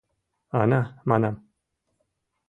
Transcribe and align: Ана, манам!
Ана, 0.61 0.81
манам! 1.09 1.35